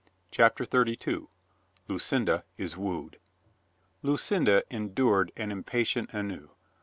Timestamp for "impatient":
5.51-6.11